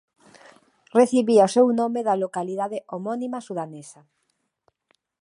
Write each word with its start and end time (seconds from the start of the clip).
Recibía 0.99 1.47
o 1.47 1.53
seu 1.55 1.67
nome 1.79 2.01
da 2.07 2.15
localidade 2.23 2.77
homónima 2.93 3.39
sudanesa. 3.47 4.01